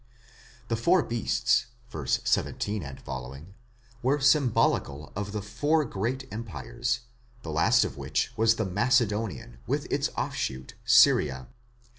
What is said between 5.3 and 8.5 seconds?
the four great empires, the last of which